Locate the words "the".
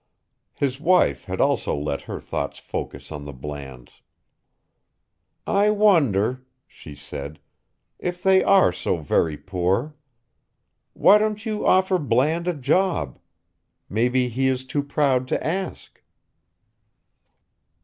3.25-3.31